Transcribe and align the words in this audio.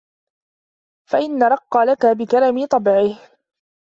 فَإِنْ 1.09 1.43
رَقَّ 1.43 1.77
لَك 1.77 2.05
بِكَرَمِ 2.05 2.65
طَبْعِهِ 2.65 3.19